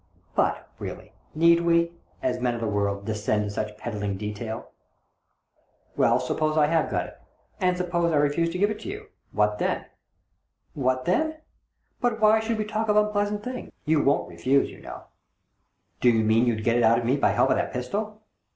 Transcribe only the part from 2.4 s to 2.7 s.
of the